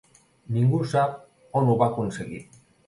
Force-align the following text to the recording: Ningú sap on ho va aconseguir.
Ningú 0.55 0.79
sap 0.95 1.15
on 1.61 1.71
ho 1.71 1.79
va 1.85 1.93
aconseguir. 1.95 2.45